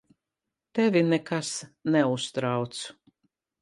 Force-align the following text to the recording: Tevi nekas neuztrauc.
Tevi 0.73 1.03
nekas 1.11 1.53
neuztrauc. 1.91 2.85